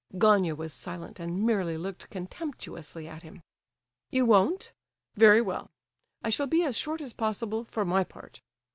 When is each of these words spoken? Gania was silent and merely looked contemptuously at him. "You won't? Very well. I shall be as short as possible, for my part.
Gania 0.17 0.55
was 0.55 0.73
silent 0.73 1.19
and 1.19 1.45
merely 1.45 1.77
looked 1.77 2.09
contemptuously 2.09 3.07
at 3.07 3.21
him. 3.21 3.43
"You 4.09 4.25
won't? 4.25 4.71
Very 5.13 5.41
well. 5.43 5.69
I 6.23 6.31
shall 6.31 6.47
be 6.47 6.63
as 6.63 6.75
short 6.75 7.01
as 7.01 7.13
possible, 7.13 7.65
for 7.65 7.85
my 7.85 8.03
part. 8.03 8.41